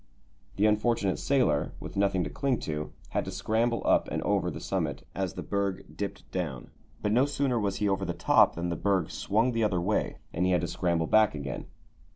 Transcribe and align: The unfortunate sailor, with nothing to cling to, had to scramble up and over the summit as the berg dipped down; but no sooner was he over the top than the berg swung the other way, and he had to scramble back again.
The 0.55 0.65
unfortunate 0.65 1.19
sailor, 1.19 1.73
with 1.79 1.95
nothing 1.95 2.23
to 2.23 2.29
cling 2.31 2.57
to, 2.61 2.91
had 3.09 3.23
to 3.25 3.29
scramble 3.29 3.83
up 3.85 4.07
and 4.11 4.19
over 4.23 4.49
the 4.49 4.59
summit 4.59 5.05
as 5.13 5.35
the 5.35 5.43
berg 5.43 5.95
dipped 5.95 6.31
down; 6.31 6.71
but 7.03 7.11
no 7.11 7.27
sooner 7.27 7.59
was 7.59 7.75
he 7.75 7.87
over 7.87 8.03
the 8.03 8.15
top 8.15 8.55
than 8.55 8.69
the 8.69 8.75
berg 8.75 9.11
swung 9.11 9.51
the 9.51 9.63
other 9.63 9.79
way, 9.79 10.17
and 10.33 10.43
he 10.47 10.53
had 10.53 10.61
to 10.61 10.67
scramble 10.67 11.05
back 11.05 11.35
again. 11.35 11.67